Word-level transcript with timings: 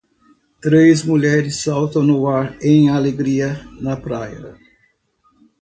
Três 0.63 1.03
mulheres 1.03 1.57
saltam 1.61 2.01
no 2.01 2.27
ar 2.27 2.57
em 2.59 2.89
alegria 2.89 3.63
na 3.79 3.95
praia. 3.95 4.57